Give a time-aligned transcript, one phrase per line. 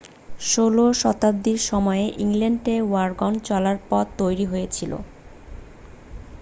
[0.45, 4.91] 16 শতাব্দীর সময়েই ইংল্যান্ডে ওয়াগন চলার পথ তৈরি হয়েছিল